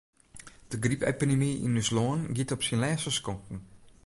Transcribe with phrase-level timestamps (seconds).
[0.71, 3.59] De grypepidemy yn ús lân giet op syn lêste skonken.